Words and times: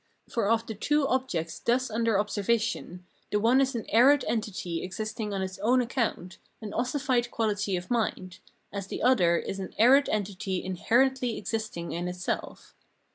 For 0.27 0.47
of 0.49 0.65
the 0.65 0.73
two 0.73 1.05
objects 1.07 1.59
thus 1.59 1.91
under 1.91 2.17
observation, 2.19 3.05
the 3.29 3.39
one 3.39 3.61
is 3.61 3.75
an 3.75 3.85
arid 3.89 4.25
entity 4.27 4.81
esisting 4.81 5.31
on 5.31 5.43
its 5.43 5.59
own 5.59 5.79
account, 5.79 6.39
an 6.59 6.73
ossified 6.73 7.29
quahty 7.29 7.77
of 7.77 7.91
mind, 7.91 8.39
as 8.73 8.87
the 8.87 9.03
other 9.03 9.37
is 9.37 9.59
an 9.59 9.75
arid 9.77 10.09
entity 10.09 10.63
inherently 10.65 11.37
existing 11.37 11.91
in 11.91 12.07
itself. 12.07 12.73